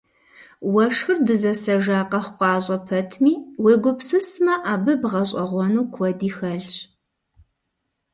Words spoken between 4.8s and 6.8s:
бгъэщӏэгъуэну куэди хэлъщ.